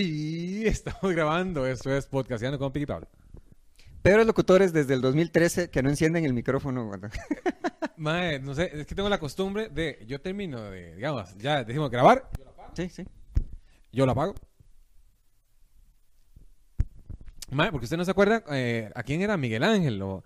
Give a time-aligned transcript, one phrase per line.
[0.00, 3.08] Y estamos grabando, esto es Podcasteando con Piqui Pablo.
[4.00, 6.88] Peores locutores desde el 2013 que no encienden el micrófono.
[7.96, 11.90] Mae, no sé, es que tengo la costumbre de, yo termino de, digamos, ya decimos
[11.90, 12.30] grabar,
[12.74, 13.02] Sí, sí.
[13.90, 14.34] yo la apago.
[17.50, 20.22] Mae, porque usted no se acuerda eh, a quién era Miguel Ángel o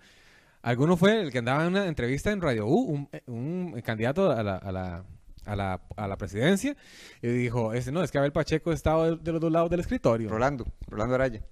[0.60, 4.42] alguno fue el que andaba en una entrevista en Radio U, un, un candidato a
[4.42, 5.04] la, a la,
[5.44, 6.76] a la, a la presidencia,
[7.20, 9.80] y dijo, ese no, es que Abel Pacheco estaba de, de los dos lados del
[9.80, 10.28] escritorio.
[10.28, 11.42] Rolando, Rolando Araya.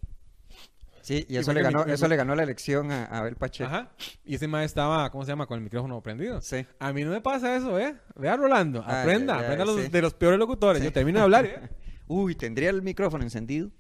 [1.03, 3.69] Sí, y eso, le ganó, mi- eso le ganó la elección a, a Abel Pacheco.
[3.69, 3.91] Ajá.
[4.25, 5.47] Y ese mae estaba, ¿cómo se llama?
[5.47, 6.41] Con el micrófono prendido.
[6.43, 6.65] Sí.
[6.79, 7.97] A mí no me pasa eso, ¿eh?
[8.17, 10.81] Vea, Rolando, aprenda, aprenda los, de los peores locutores.
[10.81, 10.85] Sí.
[10.87, 11.59] Yo termino de hablar, ¿eh?
[12.07, 13.71] Uy, ¿tendría el micrófono encendido?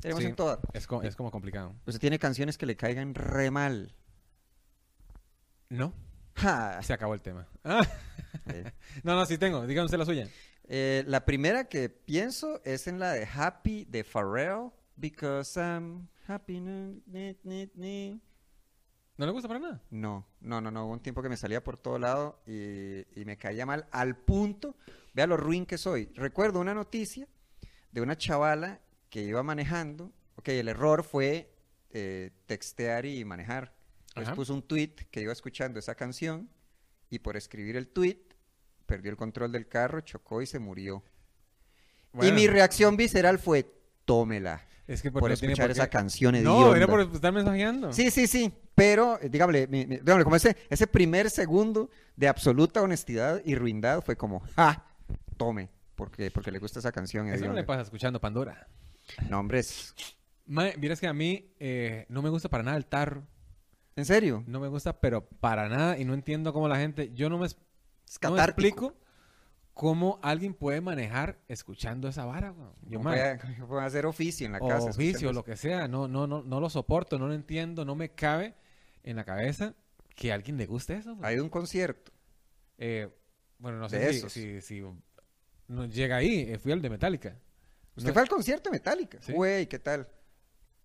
[0.00, 0.30] Tenemos Sí.
[0.30, 0.58] en toda.
[0.72, 1.74] Es, co- es como complicado.
[1.86, 3.94] Usted tiene canciones que le caigan re mal.
[5.68, 5.92] ¿No?
[6.42, 6.82] Ja.
[6.82, 7.46] Se acabó el tema.
[7.64, 7.86] Ah.
[9.02, 9.66] No, no, sí tengo.
[9.66, 10.28] Dígame usted la suya.
[10.64, 14.70] eh, la primera que pienso es en la de Happy de Pharrell.
[14.96, 16.60] Because I'm happy.
[16.60, 17.02] ni,
[17.42, 18.20] ni, ni.
[19.16, 19.82] ¿No le gusta para nada?
[19.90, 20.86] No, no, no, no.
[20.86, 24.16] Hubo un tiempo que me salía por todo lado y, y me caía mal al
[24.16, 24.76] punto.
[25.14, 26.06] Vea lo ruin que soy.
[26.14, 27.26] Recuerdo una noticia
[27.90, 30.10] de una chavala que iba manejando.
[30.36, 31.52] Ok, el error fue
[31.90, 33.74] eh, textear y manejar.
[34.12, 34.34] Entonces Ajá.
[34.36, 36.48] puso un tweet que iba escuchando esa canción
[37.08, 38.18] y por escribir el tweet
[38.86, 41.02] perdió el control del carro, chocó y se murió.
[42.14, 43.66] Y Bueno, mi reacción visceral fue,
[44.04, 46.76] tómela, es que por tiene escuchar por esa canción No, hedionda.
[46.76, 47.90] era por estar mensajeando.
[47.94, 52.28] Sí, sí, sí, pero eh, dígame, mi- mi- dígame, como ese, ese primer segundo de
[52.28, 54.84] absoluta honestidad y ruindad fue como, ¡ja!
[55.38, 57.28] Tome, porque, porque le gusta esa canción.
[57.28, 58.68] Eso no le pasa escuchando Pandora.
[59.30, 59.94] No, hombre, es-
[60.44, 63.26] Mae, vieras que a mí eh, no me gusta para nada el tarro.
[63.96, 64.42] ¿En serio?
[64.46, 65.98] No me gusta, pero para nada.
[65.98, 67.12] Y no entiendo cómo la gente...
[67.14, 67.46] Yo no me,
[68.22, 68.94] no me explico
[69.74, 72.54] cómo alguien puede manejar escuchando esa vara.
[72.82, 74.90] Yo, No puede, puede hacer oficio en la o casa.
[74.90, 78.10] oficio, lo que sea, no, no, no, no lo soporto, no lo entiendo, no me
[78.10, 78.54] cabe
[79.02, 79.74] en la cabeza
[80.14, 81.16] que a alguien le guste eso.
[81.22, 82.12] Hay un concierto.
[82.78, 83.08] Eh,
[83.58, 84.82] bueno, no sé si, si, si
[85.68, 87.36] no llega ahí, eh, fui al de Metallica.
[87.94, 89.18] ¿Usted No- fue al concierto de Metallica?
[89.20, 89.32] Sí.
[89.32, 90.08] Güey, ¿qué tal?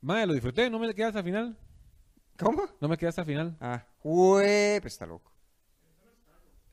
[0.01, 1.57] Madre, lo disfruté, no me quedé hasta el final.
[2.39, 2.63] ¿Cómo?
[2.79, 3.57] No me quedé hasta el final.
[3.59, 5.31] Ah, güey, pues está loco.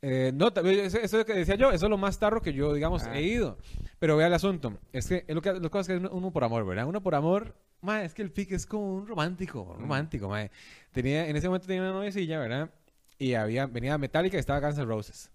[0.07, 2.43] Eh, no, ta- eso, eso es lo que decía yo, eso es lo más tarro
[2.43, 3.17] que yo, digamos, Ah.
[3.17, 3.57] he ido.
[3.99, 6.11] Pero vea el asunto, es que es lo que, lo que pasa es que uno,
[6.15, 6.87] uno por amor, ¿verdad?
[6.87, 9.81] Uno por amor, madre, es que el pic es como un romántico, Mm.
[9.81, 10.51] romántico, madre.
[10.93, 12.71] Tenía, en ese momento tenía una noviecilla, ¿verdad?
[13.19, 15.31] Y había, venía Metallica y estaba Guns N' Roses.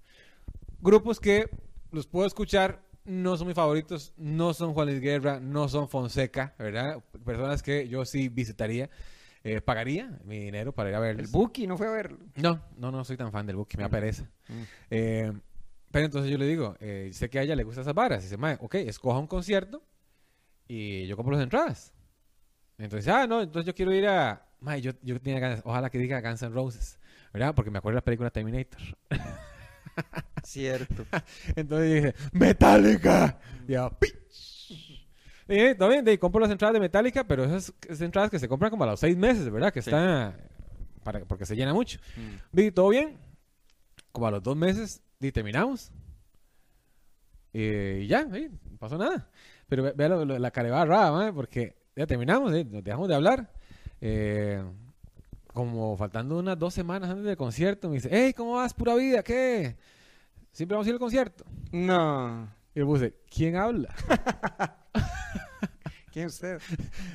[0.81, 1.49] Grupos que
[1.91, 6.53] los puedo escuchar, no son mis favoritos, no son Juan Luis Guerra, no son Fonseca,
[6.59, 7.03] ¿verdad?
[7.25, 8.87] Personas que yo sí visitaría,
[9.43, 11.31] eh, pagaría mi dinero para ir a El verlos.
[11.31, 12.19] Buki no fue a verlo.
[12.35, 14.29] No, no, no soy tan fan del book, me da pereza.
[14.47, 14.63] Mm.
[14.89, 15.33] Eh,
[15.91, 18.21] pero entonces yo le digo, eh, sé que a ella le gustan esas varas.
[18.21, 19.83] Y dice, mae, ok, escoja un concierto
[20.67, 21.93] y yo compro las entradas.
[22.77, 24.45] Entonces, ah, no, entonces yo quiero ir a...
[24.59, 26.99] Mae, yo, yo tenía ganas, ojalá que diga Guns N' Roses,
[27.33, 27.55] ¿verdad?
[27.55, 28.81] Porque me acuerdo de la película Terminator.
[30.43, 31.05] Cierto.
[31.55, 33.39] Entonces dije, ¡Metallica!
[33.67, 34.98] Y yo, ¡pitch!
[35.77, 38.69] Todo bien, de compro las entradas de Metallica, pero esas, esas entradas que se compran
[38.69, 39.73] como a los seis meses, ¿verdad?
[39.73, 39.89] Que Sí.
[39.89, 40.35] están...
[41.03, 41.99] Para, porque se llena mucho.
[42.17, 42.35] Mm.
[42.51, 43.17] Vi todo bien.
[44.11, 45.91] Como a los dos meses, y terminamos.
[47.53, 48.37] Y ya, no
[48.77, 49.27] pasó nada.
[49.67, 53.15] Pero ve- vea lo- lo- la carevada rara, porque ya terminamos, eh, nos dejamos de
[53.15, 53.51] hablar.
[54.01, 54.63] Eh,
[55.53, 58.73] como faltando unas dos semanas antes del concierto, me dice, hey, ¿cómo vas?
[58.73, 59.77] Pura vida, ¿qué?
[60.51, 61.43] Siempre vamos a ir al concierto.
[61.71, 62.47] No.
[62.75, 63.93] Y le puse, ¿quién habla?
[66.11, 66.59] ¿Quién es usted?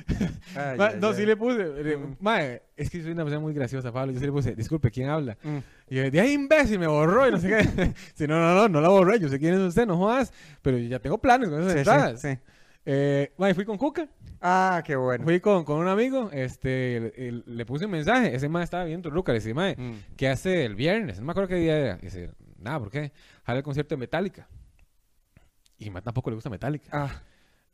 [0.55, 1.13] Ay, Ma- ay, no, ay.
[1.15, 2.15] sí le puse, le- Mm.
[2.21, 4.13] mae, es que soy una persona muy graciosa, Pablo.
[4.13, 5.37] Yo sí le puse, disculpe, ¿quién habla?
[5.43, 5.57] Mm.
[5.89, 7.93] Y yo, de ahí imbécil, me borró y no sé qué.
[8.15, 10.31] si no, no, no, no la borré, yo sé quién es usted, no jodas.
[10.61, 12.21] Pero yo ya tengo planes con esas Sí, entradas.
[12.21, 12.39] sí, sí.
[12.85, 14.07] Eh, mae, fui con Cuca,
[14.39, 15.23] Ah, qué bueno.
[15.25, 19.31] fui con, con un amigo, este, le, puse un mensaje, ese mae estaba viendo Luca,
[19.33, 19.93] le dice, mae, Mm.
[20.15, 21.19] ¿qué hace el viernes?
[21.19, 21.97] No me acuerdo qué día era.
[22.01, 23.11] Y dice, nada, ¿por qué?
[23.43, 24.47] Jale el concierto de Metallica.
[25.77, 26.87] Y mae tampoco le gusta Metallica.
[26.93, 27.21] Ah,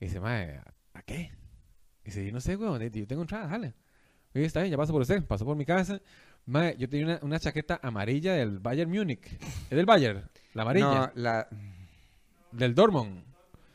[0.01, 1.31] Y dice, mae, ¿a- ¿a qué?
[2.03, 3.73] Y dice, yo no sé, weón, yo tengo entrada, jale.
[4.35, 6.01] Oye, está bien, ya paso por usted, pasó por mi casa.
[6.45, 9.25] Mae, yo tenía una, una chaqueta amarilla del Bayern Múnich.
[9.69, 10.27] ¿Es del Bayern?
[10.53, 11.11] La amarilla.
[11.15, 11.47] no, la...
[12.51, 13.23] Del Dortmund.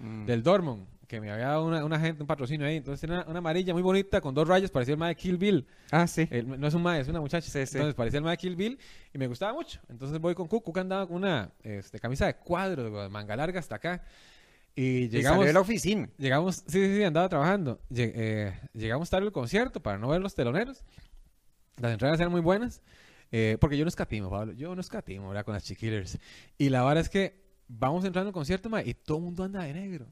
[0.01, 0.27] Mm.
[0.27, 0.87] Del Dortmund.
[1.07, 2.77] Que me había dado una, una gente, un patrocinio ahí.
[2.77, 5.37] Entonces era una, una amarilla muy bonita con dos rayas, parecía el mae de Kill
[5.39, 5.65] Bill.
[5.93, 6.27] Ah, sí.
[6.31, 7.49] El- no es un mae, es una muchacha.
[7.49, 7.77] Sí, sí.
[7.77, 8.79] Entonces parecía el mae de Kill Bill
[9.15, 9.79] y me gustaba mucho.
[9.89, 13.61] Entonces voy con Cucu, Cuca andaba con una este, camisa de cuadro, de manga larga
[13.61, 14.03] hasta acá.
[14.77, 15.39] Y Y llegamos...
[15.39, 16.09] salió de la oficina.
[16.19, 17.81] Llegamos, sí, sí, sí, andaba trabajando.
[17.91, 20.85] Lle- eh, llegamos tarde al concierto para no ver los teloneros.
[21.79, 22.83] Las entradas eran muy buenas.
[23.33, 24.53] eh, porque yo no escatimo, Pablo.
[24.53, 25.45] Yo no escatimo, ¿verdad?
[25.45, 26.19] Con las chiquillers.
[26.59, 29.63] Y la verdad es que vamos entrando al concierto, ma, y todo el mundo anda
[29.65, 30.07] de negro.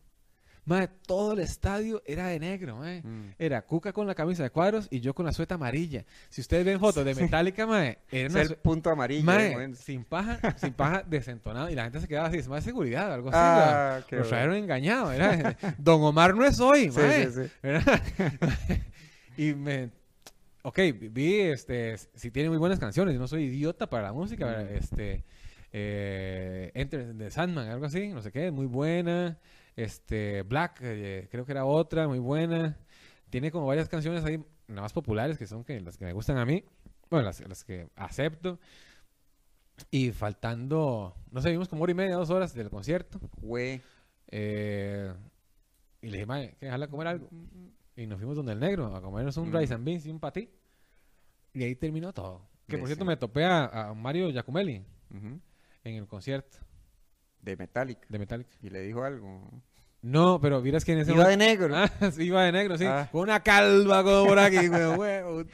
[0.66, 3.02] Mae, todo el estadio era de negro, mae.
[3.02, 3.34] Mm.
[3.38, 6.04] Era Cuca con la camisa de cuadros y yo con la sueta amarilla.
[6.30, 9.30] Si ustedes ven fotos de Metallica, mae, era Es una el punto amarillo.
[9.60, 11.68] En- sin paja, sin paja, desentonado.
[11.68, 13.38] Y la gente se quedaba así, es más seguridad, algo así.
[13.38, 14.26] Ah, Nos bueno.
[14.28, 15.12] trajeron engañados.
[15.14, 17.30] Era, Don Omar no es hoy, Sí, mae.
[17.30, 17.50] sí, sí.
[19.36, 19.90] y me...
[20.62, 20.78] Ok,
[21.10, 24.46] vi, este, si tiene muy buenas canciones, yo no soy idiota para la música.
[24.64, 24.76] Mm.
[24.76, 25.24] este,
[25.72, 29.36] eh, Enter the Sandman, algo así, no sé qué, muy buena,
[29.76, 32.78] este, Black, eh, creo que era otra, muy buena,
[33.30, 34.38] tiene como varias canciones ahí,
[34.68, 36.64] las más populares, que son que, las que me gustan a mí,
[37.10, 38.58] bueno, las, las que acepto,
[39.90, 43.80] y faltando, no sé, vimos como hora y media, dos horas del concierto, Güey.
[44.28, 45.12] eh,
[46.00, 47.28] y le dije, mae, ¿qué dejarla comer algo?
[47.96, 49.56] Y nos fuimos donde el negro a comernos un Mm.
[49.56, 50.50] rice and beans y un patí.
[51.54, 52.42] Y ahí terminó todo.
[52.68, 53.08] Que por cierto sí.
[53.08, 54.84] me topé a, a Mario Giacomelli
[55.84, 56.58] en el concierto
[57.44, 58.06] De Metallica.
[58.08, 58.50] de Metallica.
[58.62, 59.50] Y le dijo algo.
[60.02, 61.74] No, pero vieras que en ese Iba de negro.
[61.76, 62.84] Ah, sí, iba de negro, sí.
[62.86, 63.08] Ah.
[63.10, 64.92] Con una calva como por aquí, güey,
[65.22, 65.46] güey.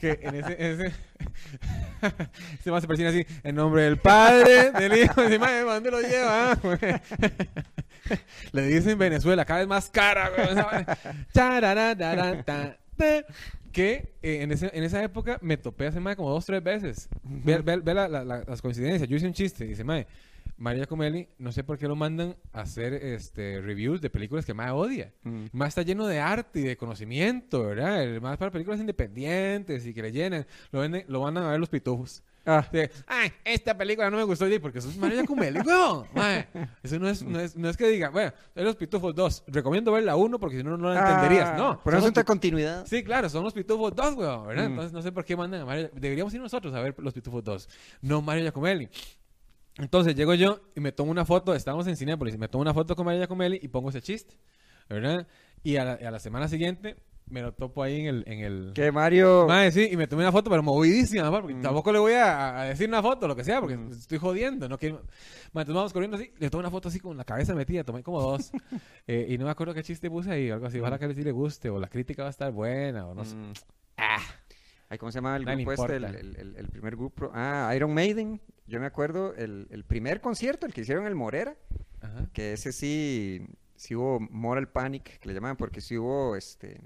[0.00, 0.56] Que en ese...
[0.58, 0.90] ese...
[2.62, 6.00] se me hace persina así, en nombre del Padre, del Hijo, y ¿para dónde lo
[6.02, 6.52] lleva?
[6.52, 7.00] ah?
[8.52, 10.48] Le dicen Venezuela, cada vez más cara, güey.
[13.72, 17.08] Que eh, en, ese- en esa época me topé hace más como dos, tres veces.
[17.22, 19.08] Ve, ve- ve la- la- la- las coincidencias.
[19.08, 19.64] Yo hice un chiste.
[19.66, 20.06] Dice, mae,
[20.58, 24.54] María Comelli, no sé por qué lo mandan a hacer este, reviews de películas que
[24.54, 25.12] más odia.
[25.22, 25.46] Mm.
[25.52, 28.02] Más está lleno de arte y de conocimiento, ¿verdad?
[28.02, 30.46] El más para películas independientes y que le llenen.
[30.70, 32.22] Lo, venden, lo mandan a ver los pitufos.
[32.48, 36.06] Ah, De, Ay, esta película no me gustó, porque eso es María Comelli, weón.
[36.82, 39.44] Eso no es, no, es, no es que diga, bueno, es los pitufos 2.
[39.48, 41.50] Recomiendo ver la 1 porque si no, no la entenderías.
[41.50, 41.82] Ah, No.
[41.82, 42.86] Por son un los asunto de pit- continuidad.
[42.86, 44.64] Sí, claro, son los Pitufos 2, weón, ¿verdad?
[44.68, 44.70] Mm.
[44.70, 45.90] Entonces no sé por qué mandan a Mario.
[45.92, 47.68] Deberíamos ir nosotros a ver los Pitufos 2,
[48.02, 48.88] no Mario Giacomelli.
[49.78, 52.72] Entonces llego yo y me tomo una foto, estamos en Cinépolis, y me tomo una
[52.74, 54.38] foto con Mario Giacomelli y pongo ese chiste,
[54.88, 55.26] ¿verdad?
[55.62, 56.96] Y a la, a la semana siguiente
[57.28, 58.24] me lo topo ahí en el...
[58.28, 58.70] En el...
[58.72, 59.46] Que Mario.
[59.48, 61.60] Mae, sí, y me tomé una foto, pero movidísima, porque Mm.
[61.62, 63.90] tampoco le voy a, a decir una foto, lo que sea, porque Mm.
[63.92, 65.02] estoy jodiendo, no quiero...
[65.52, 68.02] Mae, entonces vamos corriendo así, le tomo una foto así con la cabeza metida, tomé
[68.04, 68.52] como dos,
[69.08, 71.22] eh, y no me acuerdo qué chiste puse ahí, algo así, ojalá que a sí
[71.24, 73.34] le guste, o la crítica va a estar buena, o no sé.
[73.34, 73.52] Mm.
[73.96, 74.22] Ah.
[74.88, 75.96] Ay, ¿Cómo se llama el grupo este?
[75.96, 77.30] El, primer grupo.
[77.34, 78.40] Ah, Iron Maiden.
[78.66, 81.56] Yo me acuerdo el, el primer concierto, el que hicieron en el Morera,
[82.00, 82.28] Ajá.
[82.32, 83.46] que ese sí,
[83.76, 86.80] sí hubo moral panic, que le llamaban, porque sí hubo este,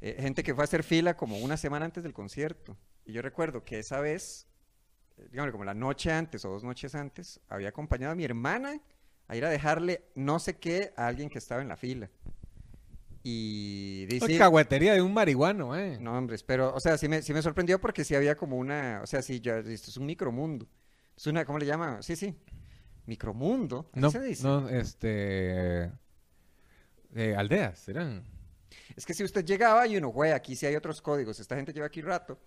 [0.00, 2.76] eh, gente que fue a hacer fila como una semana antes del concierto.
[3.04, 4.46] Y yo recuerdo que esa vez,
[5.16, 8.80] eh, digamos, como la noche antes o dos noches antes, había acompañado a mi hermana
[9.28, 12.10] a ir a dejarle no sé qué a alguien que estaba en la fila.
[13.28, 14.38] Y Una dice...
[14.38, 15.98] Cagüetería de un marihuano, eh.
[16.00, 19.00] No, hombre, pero, o sea, sí me, sí me sorprendió porque sí había como una,
[19.02, 20.68] o sea, sí, ya, esto es un micromundo.
[21.16, 22.02] Es una, ¿cómo le llama?
[22.02, 22.36] Sí, sí,
[23.06, 24.44] micromundo, No, se dice.
[24.44, 25.90] no, este...
[27.16, 28.22] eh, aldeas, eran...
[28.94, 31.72] Es que si usted llegaba y uno, güey, aquí sí hay otros códigos, esta gente
[31.72, 32.38] lleva aquí rato.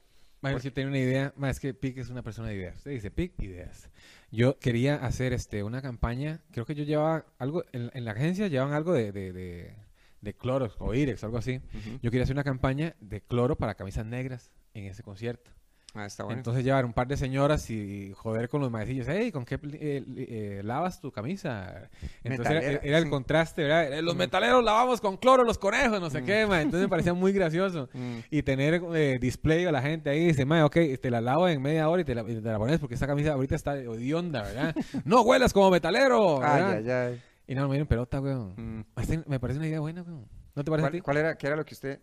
[0.42, 2.78] Bueno, si tiene una idea, es que Pic es una persona de ideas.
[2.78, 3.90] Usted dice Pic, ideas.
[4.32, 8.48] Yo quería hacer este una campaña, creo que yo llevaba algo, en, en la agencia
[8.48, 9.76] llevaban algo de, de, de,
[10.22, 11.62] de cloro o Irex, algo así.
[12.02, 15.52] Yo quería hacer una campaña de cloro para camisas negras en ese concierto.
[15.96, 16.38] Ah, está bueno.
[16.38, 19.08] Entonces llevar un par de señoras y joder con los maecillos.
[19.10, 21.90] Hey, ¿con qué eh, eh, lavas tu camisa?
[22.24, 23.10] Entonces era, era el sí.
[23.10, 23.94] contraste, ¿verdad?
[23.94, 26.26] Eh, Los metaleros lavamos con cloro los conejos, no sé Mm.
[26.26, 26.62] qué, ma.
[26.62, 27.90] Entonces me parecía muy gracioso.
[28.00, 28.20] Mm.
[28.30, 31.60] Y tener eh, display a la gente ahí, dice, ma, ok, te la lavo en
[31.60, 34.44] media hora y te la, y te la pones porque esa camisa ahorita está odionda,
[34.44, 34.76] ¿verdad?
[35.06, 36.72] no huelas como metalero, ¿verdad?
[36.78, 37.22] Ay, ay, ay.
[37.50, 38.54] Y no, me dieron pelota, weón.
[38.58, 38.86] Mm.
[39.02, 40.30] Este me parece una idea buena, weón.
[40.54, 41.02] ¿No te parece a ti?
[41.02, 42.00] ¿Cuál, era, qué era lo que usted,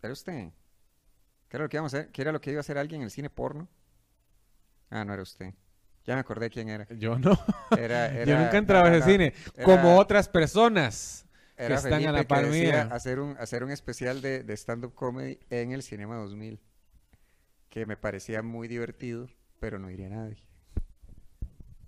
[0.00, 0.52] era usted?
[1.48, 2.12] ¿Qué era lo que íbamos a hacer?
[2.12, 3.68] ¿Qué era lo que iba a hacer alguien en el cine porno?
[4.90, 5.52] Ah, no era usted.
[6.04, 6.86] Ya me acordé quién era.
[6.90, 7.36] Yo no.
[7.76, 9.34] Era, Yo nunca entraba ese no, cine.
[9.64, 11.26] Como otras personas.
[11.56, 12.82] Era están a Felipe la que par mía.
[12.92, 16.60] hacer un, hacer un especial de, de stand-up comedy en el Cinema 2000,
[17.68, 19.26] que me parecía muy divertido,
[19.58, 20.44] pero no iría nadie.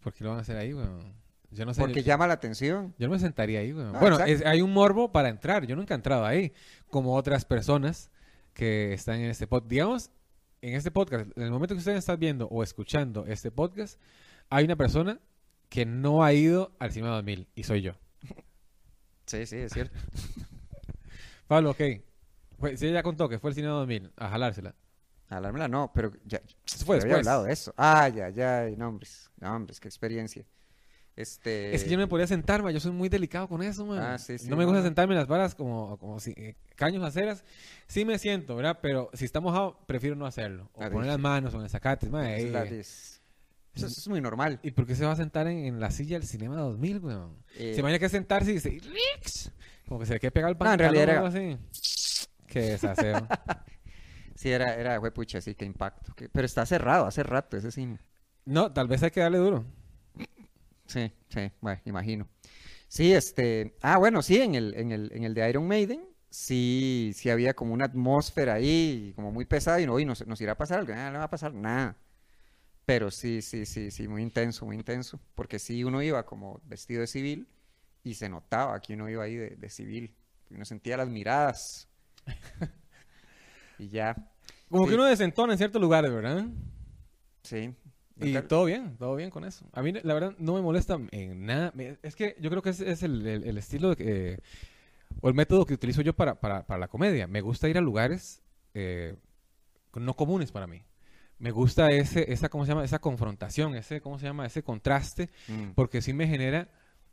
[0.00, 1.25] ¿Por qué lo van a hacer ahí, weón?
[1.50, 1.80] Yo no sé.
[1.80, 2.94] Porque yo, llama la atención.
[2.98, 3.94] yo no me sentaría ahí, weón.
[3.94, 5.66] Ah, bueno, es- hay un morbo para entrar.
[5.66, 6.52] Yo nunca he entrado ahí.
[6.90, 8.10] Como otras personas
[8.52, 9.70] que están en este podcast.
[9.70, 10.10] Digamos,
[10.62, 14.00] en este podcast, en el momento que ustedes están viendo o escuchando este podcast,
[14.50, 15.20] hay una persona
[15.68, 17.92] que no ha ido al Cinema 2000 y soy yo.
[19.26, 19.98] Sí, sí, es cierto.
[21.48, 21.80] Pablo, ok.
[22.58, 24.74] Fue, si ella contó que fue al Cinema 2000 a jalársela.
[25.28, 27.26] Hablarmela no, pero ya, Eso fue ya había después.
[27.26, 27.74] hablado de eso.
[27.76, 30.44] Ay, ay, ay, nombres, nombres, qué experiencia.
[31.16, 33.98] Este, Es que yo me podía sentar, ma, yo soy muy delicado con eso, man.
[34.02, 37.02] Ah, sí, sí, no me gusta sentarme en las varas como, como si, eh, caños
[37.02, 37.42] aceras.
[37.86, 38.78] Sí me siento, ¿verdad?
[38.82, 40.70] Pero si está mojado, prefiero no hacerlo.
[40.74, 43.20] O poner las manos o en el zacate, ma, eh, Eso,
[43.74, 44.60] eso es muy normal.
[44.62, 47.36] ¿Y por qué se va a sentar en, en la silla del Cinema 2000, weón?
[47.56, 48.78] Eh, Se imagina que sentarse y dice,
[49.88, 51.58] como que se le quede pegado el No, en pantalón realidad o algo así.
[52.46, 53.26] Qué desaseo.
[54.34, 56.12] Sí, era, era, fue pucha, sí, qué impacto.
[56.30, 57.98] Pero está cerrado hace rato ese cine.
[58.44, 59.64] no, tal vez hay que darle duro.
[60.86, 62.28] Sí, sí, bueno, imagino.
[62.88, 67.12] Sí, este, ah, bueno, sí, en el, en el, en el de Iron Maiden, sí,
[67.14, 70.52] sí había como una atmósfera ahí, como muy pesada, y no, y nos, nos irá
[70.52, 71.96] a pasar algo, ah, no va a pasar nada.
[72.86, 77.00] Pero sí, sí, sí, sí, muy intenso, muy intenso, porque sí uno iba como vestido
[77.02, 77.48] de civil
[78.04, 80.14] y se notaba que uno iba ahí de, de civil,
[80.50, 81.88] uno sentía las miradas.
[83.78, 84.14] Y ya,
[84.70, 84.90] Como Sí.
[84.90, 86.46] que uno desentona en ciertos lugares, ¿verdad?
[87.42, 87.74] sí.
[88.20, 89.66] Y Nunca- todo bien, todo bien con eso.
[89.72, 91.72] A mí, la verdad, no me molesta en nada.
[92.02, 94.40] Es que yo creo que ese es el, el- el estilo de que-
[95.20, 97.26] o el método que utilizo yo para, para, para la comedia.
[97.26, 98.42] Me gusta ir a lugares
[98.74, 99.16] eh,
[99.94, 100.82] no comunes para mí.
[101.38, 102.84] Me gusta ese, esa, ¿cómo se llama?
[102.84, 104.46] Esa confrontación, ese, ¿cómo se llama?
[104.46, 105.70] Ese contraste, Mm.
[105.74, 106.68] porque sí me genera...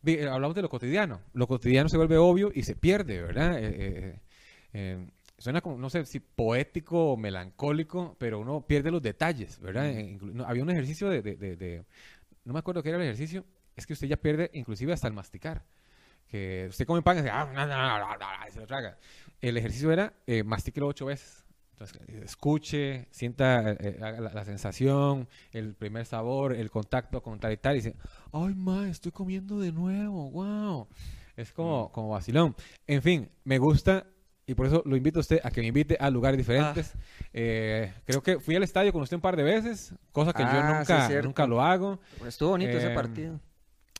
[0.05, 1.21] eh, Hablamos de lo cotidiano.
[1.33, 3.57] Lo cotidiano se vuelve obvio y se pierde, ¿verdad?
[3.59, 4.19] Eh, eh,
[4.73, 5.07] eh,
[5.43, 9.91] suena como, no sé si poético o melancólico, pero uno pierde los detalles, ¿verdad?
[9.93, 10.35] Mm.
[10.37, 11.85] No, había un ejercicio de, de- de- de-
[12.45, 13.45] No me acuerdo qué era el ejercicio.
[13.75, 15.63] Es que usted ya pierde inclusive hasta el masticar.
[16.27, 18.65] Que usted come pan y dice, "Ah, na, na, na, na, na", y se lo
[18.67, 18.97] traga.
[19.41, 21.43] El ejercicio era eh, mastíquelo ocho veces.
[21.73, 27.51] Entonces, escuche, sienta eh, eh, la, la sensación, el primer sabor, el contacto con tal
[27.53, 27.73] y tal.
[27.75, 27.95] Y dice,
[28.31, 30.87] ay, ma, estoy comiendo de nuevo, wow.
[31.35, 32.55] Es como, como vacilón.
[32.87, 34.05] En fin, me gusta
[34.45, 36.93] y por eso lo invito a usted a que me invite a lugares diferentes.
[37.33, 40.49] Eh, creo que fui al estadio con usted un par de veces, cosa que yo
[40.49, 41.99] Ah, nunca, nunca lo hago.
[42.27, 43.39] Estuvo bonito ese Em, partido.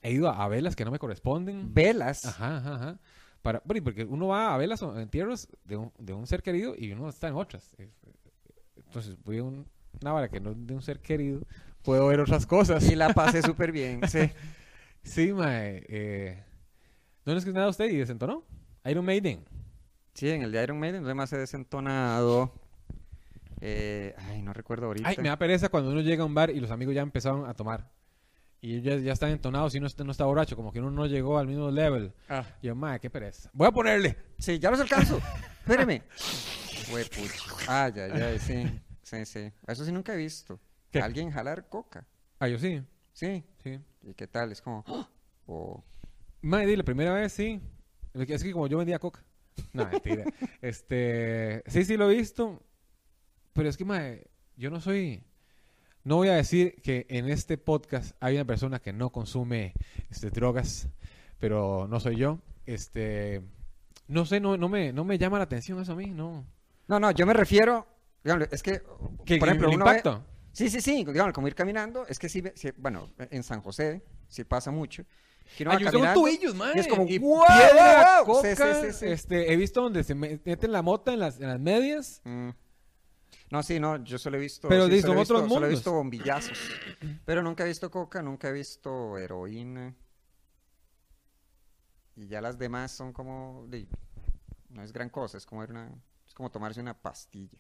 [0.02, 1.74] He ido a, a velas que no me corresponden.
[1.74, 2.26] Velas.
[2.26, 3.00] Ajá, ajá, ajá.
[3.42, 6.76] Para, bueno, porque uno va a velas o entierros de un, de un ser querido
[6.78, 7.72] y uno está en otras.
[7.78, 7.90] Eh,
[8.86, 9.66] Entonces, voy a un-
[10.02, 11.42] una vara que no es de un ser querido,
[11.84, 12.90] puedo ver otras cosas.
[12.92, 14.30] Y la pasé súper bien, sí.
[15.04, 15.86] Sí, mae.
[15.88, 16.44] Eh,
[17.26, 18.44] ¿No es que nada usted y desentonó?
[18.86, 19.44] Iron Maiden.
[20.14, 22.54] Sí, en el de Iron Maiden, además he desentonado.
[23.62, 25.08] Eh, ay, no recuerdo ahorita.
[25.10, 27.46] Ay, me da pereza cuando uno llega a un bar y los amigos ya empezaron
[27.50, 27.90] a tomar.
[28.62, 31.06] Y ya, ya están entonados y uno está- no está borracho, como que uno no
[31.06, 32.14] llegó al mismo level.
[32.30, 33.50] Ah, Y yo, madre, qué pereza.
[33.54, 34.18] Voy a ponerle.
[34.38, 35.20] sí, ya los alcanzo.
[35.66, 36.04] Espéreme.
[37.68, 38.80] Ah, ya, ya, sí.
[39.02, 39.52] Sí, sí.
[39.68, 40.60] Eso sí nunca he visto.
[40.92, 41.00] ¿Qué?
[41.00, 42.06] Alguien jalar coca.
[42.40, 42.82] Ah, yo sí.
[43.14, 43.44] Sí.
[43.64, 43.80] Sí.
[44.04, 44.52] ¿Y qué tal?
[44.52, 44.84] Es como.
[44.88, 45.08] ¡ah!
[45.46, 45.84] O-
[46.42, 47.62] Madre, la primera vez sí.
[48.14, 49.24] Es que como yo vendía coca.
[49.74, 50.26] No, mentira.
[50.62, 52.62] este, sí, sí lo he visto.
[53.54, 55.24] Pero es que, madre, yo no soy...
[56.04, 59.74] No voy a decir que en este podcast hay una persona que no consume
[60.10, 60.90] este, drogas,
[61.40, 62.40] pero no soy yo.
[62.66, 63.42] Este,
[64.08, 66.46] no sé, no, no, me, no me llama la atención eso a mí, no.
[66.90, 67.88] No, no, yo me refiero.
[68.22, 68.82] digamos, es que.
[69.26, 70.26] Que por ejemplo, el uno ve- impacto.
[70.52, 73.62] Sí, sí, sí, digamos, como ir caminando, es que sí, ve- sí, bueno, en San
[73.62, 75.06] José sí pasa mucho.
[75.58, 76.74] Que uno va Ay, yo tengo caminando tobillos, madre.
[76.76, 78.20] y es como, Y ¡guau, piedra!
[78.20, 79.06] Sí, coca, sí, sí, sí.
[79.08, 82.22] Este, he visto donde se me- meten la mota en las, en las medias.
[82.24, 82.50] Mm.
[83.52, 85.66] No, sí, no, yo solo he visto, Pero sí, solo son he visto, otros solo
[85.68, 86.58] he visto bombillazos,
[87.26, 89.94] pero nunca he visto coca, nunca he visto heroína.
[92.16, 93.68] Y ya las demás son como,
[94.70, 95.92] no es gran cosa, es como, una,
[96.28, 97.60] es como tomarse una pastilla.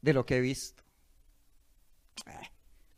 [0.00, 0.82] De lo que he visto.
[2.26, 2.42] Ah,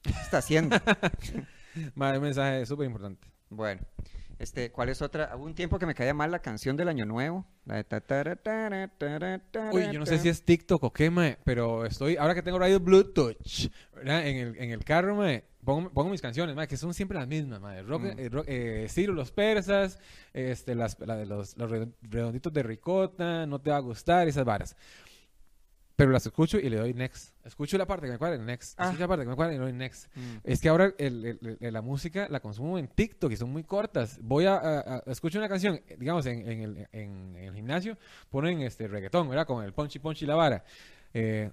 [0.02, 0.76] ¿Qué está haciendo?
[1.94, 3.28] Madre, un mensaje súper importante.
[3.50, 3.80] Bueno,
[4.38, 5.34] este, ¿cuál es otra?
[5.36, 7.46] Hubo un tiempo que me caía mal la canción del Año Nuevo.
[7.64, 9.40] La de ta, tara, tara, tara,
[9.72, 12.58] Uy, yo no sé si es TikTok o qué, mae, pero estoy, ahora que tengo
[12.58, 13.36] radio Bluetooth,
[13.94, 14.26] ¿verdad?
[14.26, 17.26] En el, en el carro, mae, pongo, pongo mis canciones, mae, que son siempre las
[17.26, 17.82] mismas, mae.
[17.82, 18.18] Rock, Mm.
[18.18, 19.98] eh, rock, eh, Ciro, los persas,
[20.32, 24.28] este, las, la de los, los redon- redonditos de ricota, no te va a gustar,
[24.28, 24.76] esas varas.
[25.96, 27.34] Pero las escucho y le doy next.
[27.42, 28.78] Escucho la parte que me cuadra, next.
[28.78, 28.84] Ah.
[28.84, 30.14] Escucho la parte que me cuadra y le doy next.
[30.14, 30.20] Mm.
[30.44, 33.64] Es que ahora el- el- el- la música la consumo en TikTok y son muy
[33.64, 34.18] cortas.
[34.22, 37.96] Voy a, a- a- escucho una canción, digamos, en, en el, en el gimnasio,
[38.28, 39.46] ponen este reggaetón, ¿verdad?
[39.46, 40.64] Con el ponchi ponchi la vara.
[41.14, 41.50] Eh,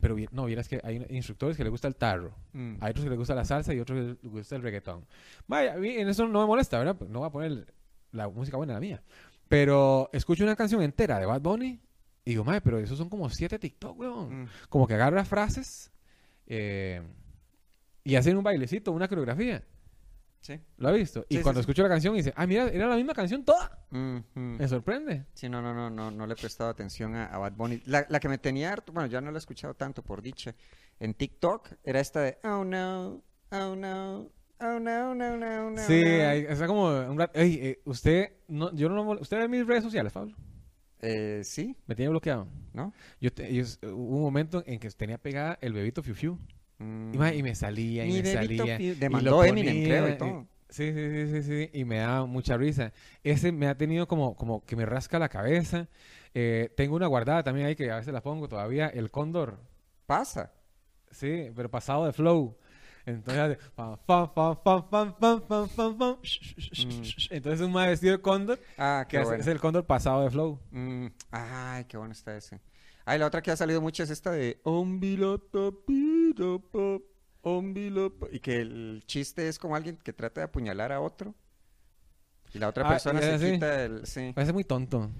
[0.00, 2.76] pero no, vieras que hay instructores que les gusta el tarro, Mm.
[2.80, 5.04] hay otros que les gusta la salsa y otros que les gusta el reggaetón.
[5.46, 6.98] Vaya, a mí en eso no me molesta, ¿verdad?
[7.08, 7.74] No voy a poner
[8.12, 9.02] la música buena, la mía.
[9.46, 11.78] Pero escucho una canción entera de Bad Bunny
[12.24, 14.48] y digo, madre, pero esos son como siete TikTok, weón Mm.
[14.68, 15.90] como que agarra frases
[16.46, 17.02] eh,
[18.04, 19.62] y hacen un bailecito, una coreografía.
[20.40, 20.58] Sí.
[20.76, 21.24] ¿Lo ha visto?
[21.28, 21.62] Y Sí, cuando sí.
[21.62, 23.78] escucho la canción dice, ah, mira, era la misma canción toda.
[23.90, 24.56] Mm, mm.
[24.58, 25.24] Me sorprende.
[25.34, 27.80] Sí, no, no, no, no, no le he prestado atención a, a Bad Bunny.
[27.86, 30.52] La, la que me tenía harto, bueno, ya no la he escuchado tanto por dicha,
[30.98, 34.28] en TikTok era esta de Oh no, oh no,
[34.60, 35.78] oh no, no, no, no.
[35.86, 36.28] sí, no".
[36.28, 37.38] hay- está como un rato.
[37.38, 40.34] Ey, eh, usted, no, yo no ¿Usted ve mis redes sociales, Pablo?
[41.02, 42.46] Eh, sí, Me tiene bloqueado.
[42.72, 42.92] ¿no?
[43.20, 46.38] Yo, te- yo- hubo un momento en que tenía pegada el bebito Fiu Fiu.
[46.78, 47.12] Mm.
[47.34, 48.76] Y, me salía, y Mi me salía.
[48.78, 50.46] pi- y demandó lo Eminem, creo, y ponía, todo.
[50.68, 52.92] Sí, sí, sí, sí, sí, y me da mucha risa.
[53.22, 55.88] Ese me ha tenido como, como que me rasca la cabeza.
[56.34, 59.58] Eh, tengo una guardada también ahí que a veces la pongo todavía, el cóndor.
[60.06, 60.52] Pasa.
[61.10, 62.56] Sí, pero pasado de flow.
[63.04, 63.58] Entonces
[67.30, 68.60] Entonces un más vestido de cóndor.
[68.78, 69.40] Ah, qué bueno.
[69.40, 70.60] es, el cóndor pasado de Flow.
[70.70, 72.60] Mm, ay, qué bueno está ese.
[73.04, 74.60] Ay, la otra que ha salido mucho es esta de
[78.30, 81.34] Y que el chiste es como alguien que trata de apuñalar a otro.
[82.54, 83.52] Y la otra ah, persona se así.
[83.52, 84.06] quita el.
[84.06, 84.32] Sí.
[84.34, 85.10] Parece muy tonto.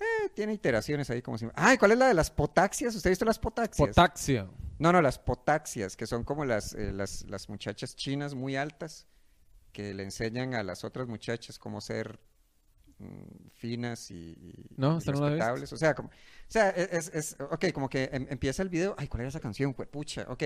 [0.00, 1.46] Eh, tiene iteraciones ahí como si.
[1.54, 2.94] Ay, ¿cuál es la de las potaxias?
[2.94, 3.88] ¿Usted ha visto las potaxias?
[3.88, 4.48] Potaxia.
[4.78, 9.06] No, no, las potaxias, que son como las, eh, las, las muchachas chinas muy altas
[9.72, 12.20] que le enseñan a las otras muchachas cómo ser
[12.98, 15.72] mm, finas y, y- No, y esta no respetables.
[15.72, 16.12] O sea, como, o
[16.48, 18.94] sea, e, es, es, ok, como que em- empieza el video.
[18.98, 19.74] Ay, ¿cuál era esa canción?
[19.74, 20.44] Pues, pucha, ok.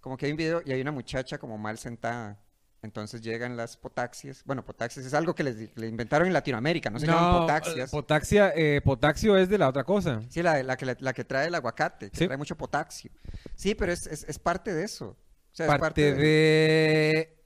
[0.00, 2.40] Como que hay un video y hay una muchacha como mal sentada.
[2.82, 4.42] Entonces llegan las potaxias.
[4.44, 7.88] Bueno, potaxias es algo que les le inventaron en Latinoamérica, no se llaman No, potaxias.
[7.88, 10.22] eh, potaxia, eh, potaxio es de la otra cosa.
[10.28, 12.26] Sí, la, la que, la, que trae el aguacate, que Sí.
[12.26, 13.10] trae mucho potasio.
[13.56, 15.08] Sí, pero es, es, es parte de eso.
[15.08, 15.16] O
[15.58, 17.36] sea, es Parte de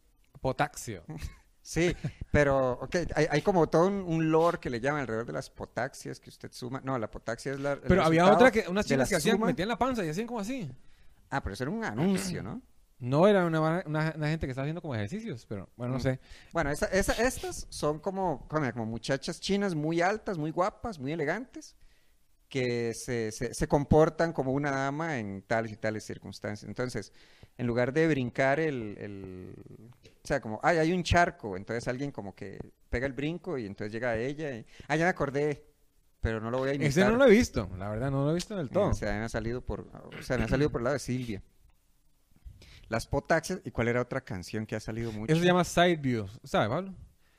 [0.41, 1.03] potaxio.
[1.65, 1.95] Sí,
[2.33, 5.49] pero, ok, hay, hay como todo un, un lore que le llaman alrededor de las
[5.49, 6.81] potaxias que usted suma.
[6.83, 7.77] No, la potaxia es la.
[7.81, 10.41] Pero había otra que, unas de chicas que hacían, metían la panza y hacían como
[10.41, 10.69] así.
[11.31, 12.61] Ah, pero eso era un anuncio, ¿no?
[13.03, 16.03] No era una, una, una gente que estaba haciendo como ejercicios, pero bueno, no Mm.
[16.03, 16.21] sé.
[16.53, 21.11] Bueno, esa- esa- estas son como, como, como muchachas chinas muy altas, muy guapas, muy
[21.13, 21.75] elegantes,
[22.49, 26.69] que se, se- se comportan como una dama en tales y tales circunstancias.
[26.69, 27.13] Entonces,
[27.59, 29.55] en lugar de brincar el, el-
[30.07, 33.67] o sea, como, ay, hay un charco, entonces alguien como que pega el brinco y
[33.67, 35.67] entonces llega a ella y, ah, ya me acordé,
[36.21, 36.91] pero no lo voy a imitar.
[36.91, 38.91] Ese no lo he visto, la verdad, no lo he visto del todo.
[38.91, 41.01] O sea, me ha salido por, o sea, me ha salido por el lado de
[41.01, 41.43] Silvia.
[42.93, 45.33] Las potaxias, ¿y cuál era otra canción que ha salido mucho?
[45.33, 46.95] Eso se llama Side View, ¿sabe, Pablo?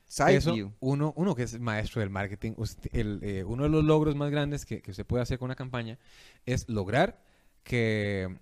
[0.07, 0.73] Side Eso, View.
[0.79, 4.31] Uno, uno que es maestro del marketing, usted- el, eh, uno de los logros más
[4.31, 5.99] grandes que, que usted puede hacer con una campaña
[6.47, 7.19] es lograr
[7.63, 8.35] que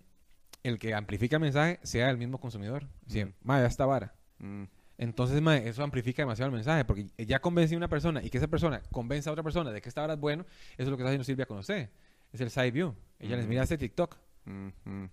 [0.64, 2.88] el que amplifica el mensaje sea el mismo consumidor.
[3.08, 3.34] Sí, Mm.
[3.44, 4.14] ma, ya está vara.
[4.40, 4.64] Mm.
[4.98, 8.48] Entonces, eso amplifica demasiado el mensaje, porque ya convencí a una persona y que esa
[8.48, 10.44] persona convence a otra persona de que esta vara es bueno,
[10.78, 11.90] eso es lo que está haciendo Silvia con usted.
[12.32, 12.96] Es el side view.
[13.20, 13.50] Ella les Mm.
[13.50, 14.16] mira este TikTok.
[14.46, 15.10] Mm, mm.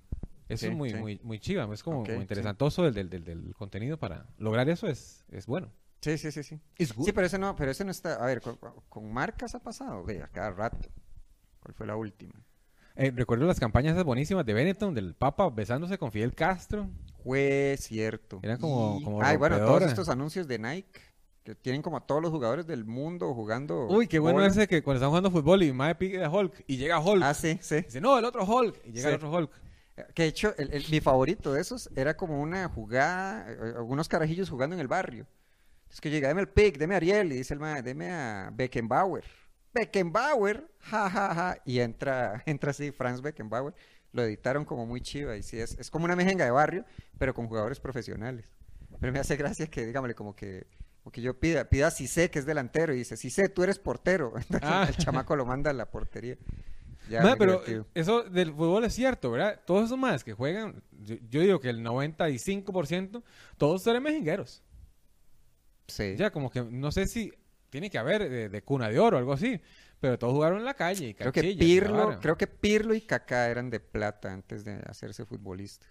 [0.49, 0.97] Eso Sí, es muy, sí.
[0.97, 2.23] muy, muy chiva, es como, Ok, como sí.
[2.23, 5.71] interesantoso del, del, del, del contenido para lograr eso es, es bueno.
[6.01, 6.61] Sí, sí, sí, sí.
[6.79, 8.15] Sí, pero ese no, pero ese no está.
[8.23, 8.57] A ver, con,
[8.89, 10.89] con marcas ha pasado, ve, a cada rato.
[11.61, 12.35] ¿Cuál fue la última?
[12.95, 16.89] Eh, recuerdo las campañas esas buenísimas de Benetton, del Papa besándose con Fidel Castro.
[17.23, 18.41] Fue cierto.
[18.43, 21.01] Era como- Y- como Ay, bueno, todos estos anuncios de Nike
[21.45, 23.87] que tienen como a todos los jugadores del mundo jugando.
[23.89, 26.77] Uy, qué bueno ese que cuando están jugando fútbol y Mae pique a Hulk y
[26.77, 27.23] llega Hulk.
[27.25, 27.77] Ah, sí, sí.
[27.83, 28.81] Dice, no, el otro Hulk.
[28.85, 29.09] Y llega Sí.
[29.09, 29.51] el otro Hulk.
[30.15, 34.09] Que de hecho, el- el- mi favorito de esos era como una jugada, eh, algunos
[34.09, 35.27] carajillos jugando en el barrio.
[35.91, 38.51] Es que llega, deme el pick, deme a Ariel, y dice el mae, deme a
[38.53, 39.25] Beckenbauer.
[39.75, 41.57] Beckenbauer, ja, ja, ja.
[41.65, 43.75] Y entra, entra así Franz Beckenbauer.
[44.13, 45.37] Lo editaron como muy chiva.
[45.37, 46.85] Y sí, es, es como una mejenga de barrio,
[47.19, 48.47] pero con jugadores profesionales.
[49.01, 50.67] Pero me hace gracia que, digámosle, como que,
[51.03, 53.79] como que yo pida, pida a Cissé, que es delantero, y dice, Cissé, tú eres
[53.79, 54.33] portero.
[54.37, 54.87] Entonces Ah.
[54.89, 56.37] el chamaco lo manda a la portería.
[57.09, 57.87] Ya, pero divertido.
[57.95, 59.61] eso del fútbol es cierto, ¿verdad?
[59.67, 63.23] Todos esos más que juegan, yo, yo digo que el 95%,
[63.57, 64.63] todos eran mejengueros.
[65.87, 66.15] Sí.
[66.17, 67.33] Ya, como que no sé si
[67.71, 69.61] tiene que haber de, de cuna de oro o algo así,
[70.01, 71.09] pero todos jugaron en la calle.
[71.09, 75.25] Y Creo que Pirlo, creo que Pirlo y Kaká eran de plata antes de hacerse
[75.25, 75.89] futbolistas.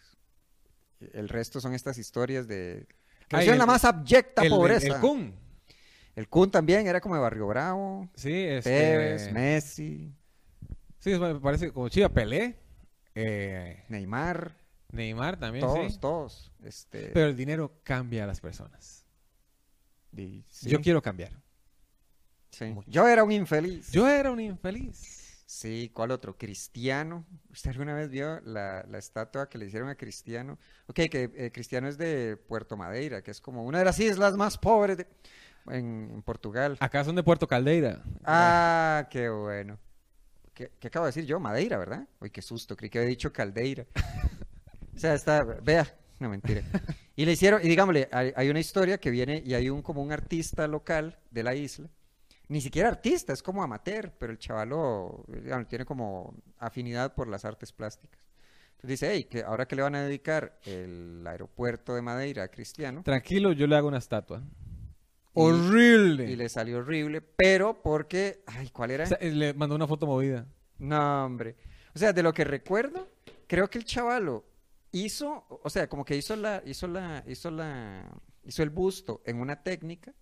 [1.14, 2.88] El resto son estas historias de
[3.28, 4.88] creció en el- la más abyecta el, el- pobreza.
[4.96, 5.36] el Kun.
[6.16, 10.12] El Kun también era como de Barrio Bravo, Sí, este, Tevez, Messi,
[11.00, 12.10] Sí, me parece como chiva.
[12.10, 12.58] Pelé,
[13.16, 14.56] eh, Neymar,
[14.92, 16.00] Neymar también, todos, sí.
[16.00, 16.52] todos.
[16.64, 19.06] Este, Pero el dinero cambia a las personas.
[20.16, 21.32] y sí, Yo quiero cambiar.
[22.52, 22.76] sí.
[22.88, 23.92] Yo era un infeliz.
[23.92, 25.26] Yo era un infeliz.
[25.46, 26.38] Sí, ¿cuál otro?
[26.38, 27.26] Cristiano.
[27.52, 30.60] ¿Usted alguna vez vio la, la estatua que le hicieron a Cristiano?
[30.88, 34.36] Ok, que eh, Cristiano es de Puerto Madeira, que es como una de las islas
[34.36, 35.08] más pobres de-
[35.68, 36.76] en, en Portugal.
[36.82, 38.04] Acá son de Puerto Caldeira.
[38.26, 39.80] Ah, qué bueno.
[40.58, 41.40] ¿Qué, qué acabo de decir yo?
[41.40, 42.08] Madeira, ¿verdad?
[42.20, 43.86] Uy, qué susto, creí que había dicho Caldeira.
[44.96, 45.86] o sea, está, vea,
[46.18, 46.64] no mentira.
[47.16, 50.02] Y le hicieron, y digámosle, hay, hay una historia que viene y hay un como
[50.02, 51.88] un artista local de la isla.
[52.48, 57.46] Ni siquiera artista, es como amateur, pero el chavalo digamos, tiene como afinidad por las
[57.46, 58.20] artes plásticas.
[58.78, 62.48] Entonces dice, hey, que ahora que le van a dedicar el aeropuerto de Madeira a
[62.48, 64.42] Cristiano, Tranquilo, yo le hago una estatua.
[65.42, 66.30] Horrible.
[66.30, 69.04] y le salió horrible, pero porque, ay, ¿cuál era?
[69.06, 70.46] O sea, le mandó una foto movida.
[70.80, 71.56] No, hombre.
[71.96, 73.10] O sea, de lo que recuerdo,
[73.48, 74.46] creo que el chavalo
[74.92, 78.04] hizo, o sea, como que hizo la, hizo la, hizo la,
[78.44, 80.14] hizo el busto en una técnica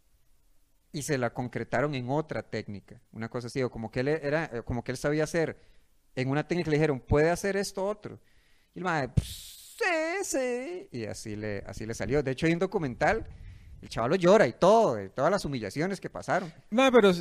[0.92, 4.46] y se la concretaron en otra técnica, una cosa así, o como que él era,
[4.54, 5.58] eh, como que él sabía hacer
[6.16, 8.20] en una técnica, le dijeron, puede hacer esto otro.
[8.74, 12.24] Y el "Pues, sí, sí, y así le, así le salió.
[12.24, 13.26] De hecho, hay un documental,
[13.86, 16.52] el chaval llora y todo, de todas las humillaciones que pasaron.
[16.72, 17.12] Ma, pero...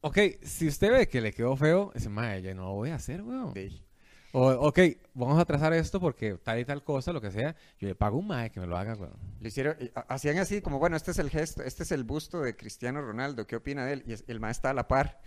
[0.00, 2.94] Ok, si usted ve que le quedó feo, dice, ma, ya no lo voy a
[2.94, 3.52] hacer, weón.
[3.52, 3.84] Sí.
[4.32, 4.78] O, ok,
[5.14, 8.18] vamos a trazar esto porque tal y tal cosa, lo que sea, yo le pago
[8.18, 9.16] un mae que me lo haga, weón.
[9.40, 9.76] Lo hicieron,
[10.08, 13.46] hacían así como, bueno, este es el gesto, este es el busto de Cristiano Ronaldo,
[13.46, 14.04] ¿qué opina de él?
[14.06, 15.20] Y el maestro está a la par.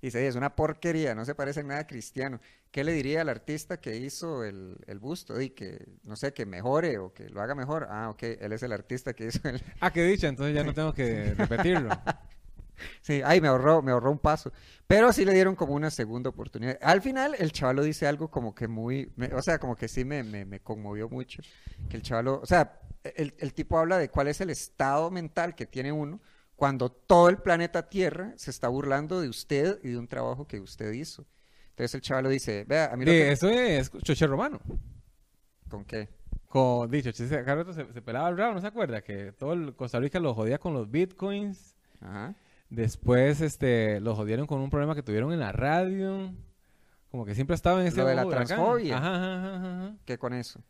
[0.00, 2.40] Y dice, "Oye, es una porquería, no se parece en nada a Cristiano.
[2.70, 5.40] ¿Qué le diría al artista que hizo el, el busto?
[5.40, 7.86] Y que, no sé, que mejore o que lo haga mejor.
[7.90, 9.60] Ah, ok, él es el artista que hizo el...
[9.80, 11.90] Ah, qué dicha, entonces ya no tengo que repetirlo.
[13.00, 14.52] Sí, ay, me ahorró, me ahorró un paso.
[14.86, 16.78] Pero sí le dieron como una segunda oportunidad.
[16.80, 20.04] Al final, el chavalo dice algo como que muy, me- o sea, como que sí
[20.04, 21.42] me, me, me conmovió mucho.
[21.90, 25.56] Que el chavalo, o sea, el, el tipo habla de cuál es el estado mental
[25.56, 26.20] que tiene uno
[26.58, 30.58] cuando todo el planeta Tierra se está burlando de usted y de un trabajo que
[30.58, 31.24] usted hizo.
[31.70, 33.30] Entonces el chavalo dice, vea, a mí lo Sí, que...
[33.30, 34.58] eso es Choche Romano.
[35.70, 36.08] ¿Con qué?
[36.48, 39.02] Con dicho, se, se pelaba el bravo, ¿no se acuerda?
[39.02, 41.76] Que todo el Costa Rica lo jodía con los bitcoins.
[42.00, 42.34] Ajá.
[42.70, 46.34] Después, este, lo jodieron con un problema que tuvieron en la radio.
[47.12, 48.98] Como que siempre estaba en ese Lo de la transfobia.
[48.98, 49.96] Ajá, ajá, ajá, ajá.
[50.04, 50.60] ¿Qué con eso?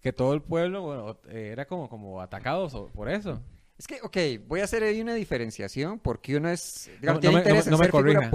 [0.00, 3.40] Que todo el pueblo, bueno, era como, como atacado so- por eso.
[3.78, 4.16] Es que, ok,
[4.48, 7.78] voy a hacer ahí una diferenciación porque uno es, digamos, no me- no me- no
[7.78, 8.30] me no me Ah,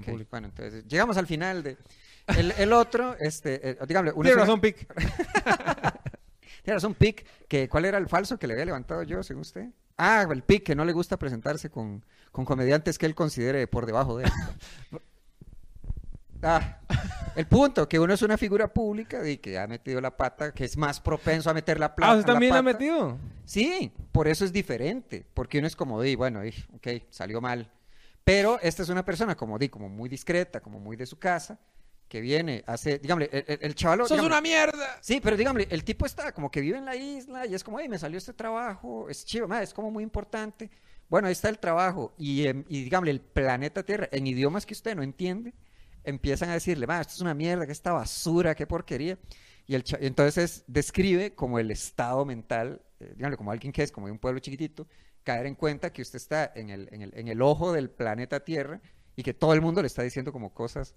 [0.00, 0.28] público.
[0.30, 1.76] Bueno, entonces, llegamos al final de...
[2.36, 4.86] El, el otro, este, eh, dígame, uno Tiene una- razón, Pic.
[6.62, 9.66] tiene razón, Pic, que ¿cuál era el falso que le había levantado yo, según usted?
[9.96, 13.86] Ah, el Pic, que no le gusta presentarse con, con comediantes que él considere por
[13.86, 14.30] debajo de él.
[16.46, 16.78] Ah,
[17.34, 20.64] el punto, que uno es una figura pública y que ha metido la pata, que
[20.64, 22.12] es más propenso a meter la plata.
[22.12, 23.18] Ah, ¿usted también la ha metido?
[23.44, 27.70] Sí, por eso es diferente, porque uno es como, di, bueno, di, ok, salió mal.
[28.22, 31.58] Pero esta es una persona como, di, como muy discreta, como muy de su casa,
[32.08, 34.06] que viene, hace, dígame, el, el, el chavalo...
[34.06, 34.98] ¡Sos una mierda!
[35.00, 37.80] Sí, pero dígame, el tipo está como que vive en la isla y es como,
[37.80, 40.70] hey, me salió este trabajo, es chido, es como muy importante.
[41.08, 44.74] Bueno, ahí está el trabajo y, em, y dígame, el planeta Tierra, en idiomas que
[44.74, 45.52] usted no entiende,
[46.06, 49.18] empiezan a decirle, esto es una mierda, que esta basura, qué porquería.
[49.66, 53.92] Y el cha- entonces describe como el estado mental, eh, dígame, como alguien que es
[53.92, 54.86] como de un pueblo chiquitito,
[55.24, 58.40] caer en cuenta que usted está en el, en el, en el ojo del planeta
[58.44, 58.80] Tierra
[59.16, 60.94] y que todo el mundo le está diciendo como cosas.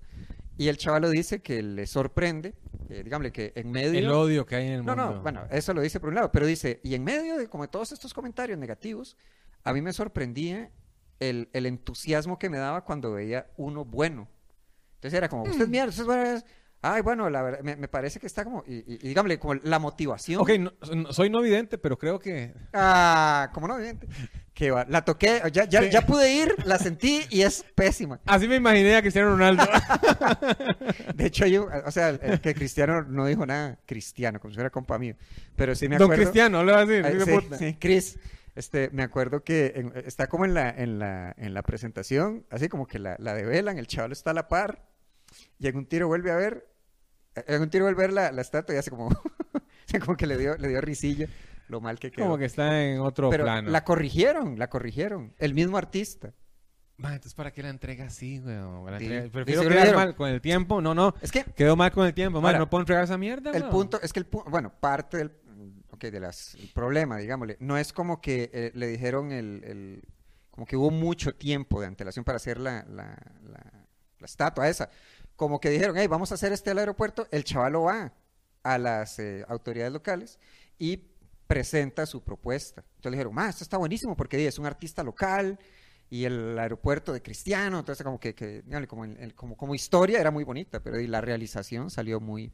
[0.57, 2.53] Y el chaval dice que le sorprende,
[2.89, 3.97] eh, dígame, que en medio...
[3.97, 5.15] El odio que hay en el No, mundo.
[5.15, 7.63] no, bueno, eso lo dice por un lado, pero dice, y en medio de como
[7.63, 9.17] de todos estos comentarios negativos,
[9.63, 10.69] a mí me sorprendía
[11.19, 14.27] el, el entusiasmo que me daba cuando veía uno bueno.
[14.99, 16.43] Entonces era como, usted mierda, usted es bueno,
[16.81, 19.53] ay, bueno, la verdad, me, me parece que está como, y, y, y dígame, como
[19.55, 20.41] la motivación.
[20.41, 22.53] Ok, no- no- soy no vidente, pero creo que...
[22.73, 24.07] Ah, como no, evidente.
[24.53, 25.89] Que va, la toqué, ya, ya, Sí.
[25.89, 28.19] ya pude ir, la sentí y es pésima.
[28.25, 29.63] Así me imaginé a Cristiano Ronaldo.
[31.15, 34.69] De hecho, yo, o sea, el que Cristiano no dijo nada cristiano, como si fuera
[34.69, 35.15] compa mío,
[35.55, 36.23] pero sí me Don acuerdo.
[36.23, 37.05] Cristiano, le va a decir.
[37.05, 37.57] Ay, hijo de sí, puta.
[37.57, 38.19] sí, Chris,
[38.59, 42.69] este, me acuerdo que en- está como en la, en la, en la presentación, así
[42.69, 44.85] como que la, la develan, el chaval está a la par,
[45.57, 46.67] y en un tiro vuelve a ver,
[47.35, 49.09] en un tiro vuelve a ver la, la estatua y hace como,
[50.05, 51.27] como que le dio, le dio risilla
[51.67, 52.25] lo mal que quedó.
[52.25, 53.69] Como que está en otro Pero plano.
[53.69, 56.33] la corrigieron, la corrigieron, el mismo artista.
[56.97, 58.91] Entonces, ¿para qué la entrega así, weón?
[58.91, 59.07] La Sí.
[59.31, 60.81] Prefiero quedar mal con el tiempo.
[60.81, 61.13] No, no.
[61.21, 62.41] Es que Quedó mal con el tiempo.
[62.41, 63.71] Man, Ahora, no puedo entregar esa mierda, El weón.
[63.71, 65.31] punto es que el pu- bueno, parte del
[66.07, 70.03] ok, de las, el problema, digámosle, no es como que eh, le dijeron el, el-
[70.51, 73.85] como que hubo mucho tiempo de antelación para hacer la, la, la-
[74.25, 74.89] estatua esa.
[75.35, 78.13] Como que dijeron, hey, vamos a hacer este al aeropuerto, el chaval va
[78.63, 80.39] a las eh, autoridades locales
[80.77, 80.97] y
[81.47, 82.81] presenta su propuesta.
[82.95, 85.57] Entonces le dijeron, ma, esto está buenísimo porque es un artista local
[86.09, 90.43] y el aeropuerto de Cristiano, entonces como que, que, como, como, como historia era muy
[90.43, 92.51] bonita, pero di, la realización salió muy,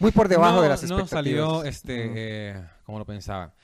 [0.00, 1.10] muy por debajo no, de las No expectativas.
[1.10, 2.12] salió este,
[2.50, 3.54] eh, como lo pensaba.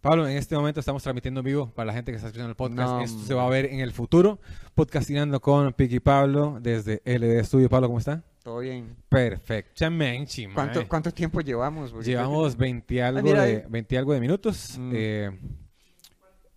[0.00, 2.56] Pablo, en este momento estamos transmitiendo en vivo para la gente que está escuchando el
[2.56, 2.90] podcast.
[2.90, 4.38] No, Esto se va a ver en el futuro.
[4.74, 7.70] Podcastinando con Piqui Pablo desde LD Studio.
[7.70, 8.22] Pablo, ¿cómo está?
[8.42, 8.94] Todo bien.
[9.08, 10.50] Perfectamente.
[10.52, 11.94] ¿Cuánto, ¿Cuánto tiempo llevamos?
[12.04, 13.62] Llevamos 20 algo, mira de, ahí.
[13.66, 14.76] 20 algo de minutos.
[14.78, 14.92] Mm.
[14.94, 15.48] eh, que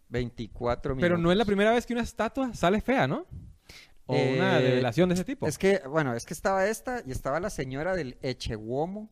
[0.09, 1.05] 24 minutos.
[1.05, 3.25] pero no es la primera vez que una estatua sale fea, ¿no?
[4.05, 5.47] O una Eh, revelación de ese tipo.
[5.47, 9.09] Es que, bueno, es que estaba esta y estaba la señora del Echehuomo,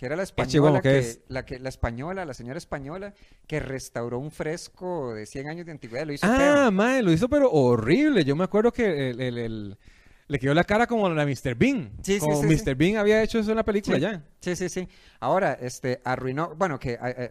[0.00, 3.12] que era la española, ¿qué que, la que la española, la señora española,
[3.46, 6.72] que restauró un fresco de 100 años de antigüedad, lo hizo Ah, feo.
[6.72, 8.24] mae, lo hizo pero horrible.
[8.24, 9.78] Yo me acuerdo que el, el- el-
[10.26, 11.54] le quedó la cara como la Mr.
[11.54, 11.90] Bean.
[12.02, 12.58] Sí, sí, como sí, Mr.
[12.60, 12.74] sí.
[12.76, 14.24] Bean había hecho eso en la película ya.
[14.40, 14.88] Sí, sí, sí.
[15.18, 17.30] Ahora, este, arruinó, bueno, que eh, eh,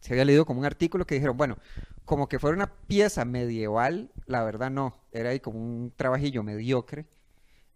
[0.00, 1.58] se había leído como un artículo que dijeron, bueno,
[2.06, 7.04] como que fuera una pieza medieval, la verdad no, era ahí como un trabajillo mediocre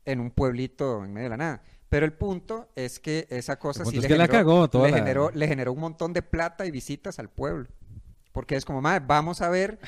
[0.06, 1.62] en un pueblito en medio de la nada.
[1.92, 4.96] Pero el punto es que esa cosa sí le la generó, cagó toda le la-
[4.96, 7.68] generó, le generó un montón de plata y visitas al pueblo.
[8.32, 9.78] Porque es como, madre, vamos a ver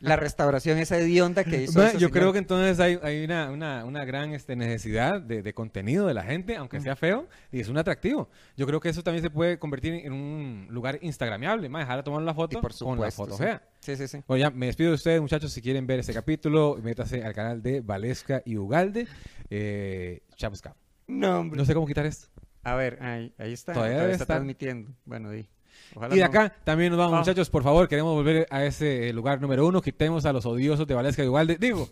[0.00, 2.32] la restauración esa hedionda que hizo Ma, yo creo señor".
[2.32, 6.24] que entonces hay, hay una, una, una gran este, necesidad de, de contenido de la
[6.24, 8.28] gente, aunque sea feo, y es un atractivo.
[8.56, 12.02] Yo creo que eso también se puede convertir en un lugar instagramiable, más dejar de
[12.02, 13.44] tomar la Y foto con la foto sí.
[13.44, 13.62] fea.
[13.78, 14.24] Sí, sí, sí.
[14.26, 15.52] Bueno, ya me despido de ustedes, muchachos.
[15.52, 19.06] Si quieren ver este capítulo, métase al canal de Valesca y Ugalde.
[19.50, 20.74] Eh, Chapusca.
[21.06, 21.58] No, hombre.
[21.58, 22.28] No sé cómo quitar esto.
[22.62, 23.72] A ver, ahí, ahí está.
[23.74, 24.90] Todavía está transmitiendo.
[25.04, 25.46] Bueno, di.
[25.94, 26.28] Ojalá Y de no.
[26.30, 27.18] acá también nos vamos, Ah.
[27.18, 27.50] muchachos.
[27.50, 29.82] Por favor, queremos volver a ese lugar número uno.
[29.82, 31.56] Quitemos a los odiosos de Valesca y Ugalde.
[31.60, 31.88] Digo,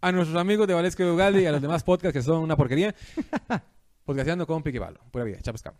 [0.00, 2.56] a nuestros amigos de Valesca y Ugalde y a los demás podcasts que son una
[2.56, 2.94] porquería.
[4.04, 5.00] Podcasteando con Piquibalo.
[5.10, 5.38] Pura vida.
[5.42, 5.74] Chapusca.